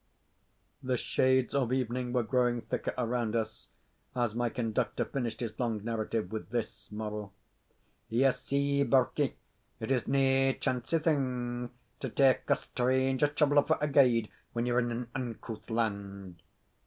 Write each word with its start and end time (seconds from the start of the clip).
The 0.81 0.97
shades 0.97 1.53
of 1.53 1.71
evening 1.71 2.11
were 2.11 2.23
growing 2.23 2.61
thicker 2.61 2.91
around 2.97 3.35
us 3.35 3.67
as 4.15 4.33
my 4.33 4.49
conductor 4.49 5.05
finished 5.05 5.41
his 5.41 5.59
long 5.59 5.83
narrative 5.83 6.31
with 6.31 6.49
this 6.49 6.91
moral: 6.91 7.33
"You 8.09 8.31
see, 8.31 8.81
birkie, 8.83 9.35
it 9.79 9.91
is 9.91 10.07
nae 10.07 10.53
chancy 10.59 10.97
thing 10.97 11.69
to 11.99 12.09
tak' 12.09 12.49
a 12.49 12.55
stranger 12.55 13.27
traveller 13.27 13.61
for 13.61 13.77
a 13.79 13.87
guide 13.87 14.29
when 14.53 14.65
you 14.65 14.73
are 14.73 14.79
in 14.79 14.89
an 14.89 15.07
uncouth 15.13 15.69
land." 15.69 16.41